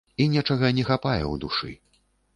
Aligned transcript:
І 0.23 0.25
нечага 0.35 0.71
не 0.77 0.85
хапае 0.89 1.19
ў 1.31 1.35
душы. 1.45 1.71